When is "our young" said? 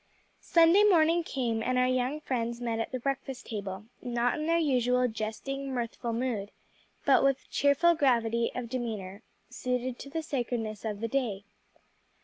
1.77-2.21